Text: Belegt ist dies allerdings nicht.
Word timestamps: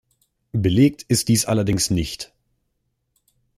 Belegt 0.53 1.03
ist 1.09 1.27
dies 1.27 1.45
allerdings 1.45 1.91
nicht. 1.91 2.33